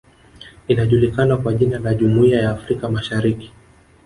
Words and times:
Inajulikana 0.67 1.37
kwa 1.37 1.53
jina 1.53 1.79
la 1.79 1.93
Jumuiya 1.93 2.41
ya 2.41 2.51
Afrika 2.51 2.89
masahariki 2.89 3.51